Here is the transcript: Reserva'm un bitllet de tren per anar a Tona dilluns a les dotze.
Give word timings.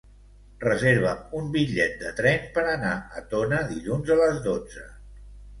Reserva'm 0.61 1.35
un 1.41 1.51
bitllet 1.57 1.93
de 1.99 2.13
tren 2.21 2.49
per 2.57 2.63
anar 2.71 2.97
a 3.21 3.23
Tona 3.35 3.61
dilluns 3.75 4.11
a 4.17 4.19
les 4.23 4.41
dotze. 4.51 4.91